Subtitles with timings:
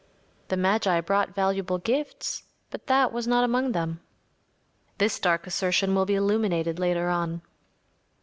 [0.47, 3.99] The magi brought valuable gifts, but that was not among them.
[4.97, 7.43] This dark assertion will be illuminated later on.